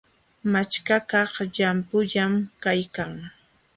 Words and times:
Machkakaq 0.51 1.33
llampullam 1.55 2.33
kaykan. 2.63 3.11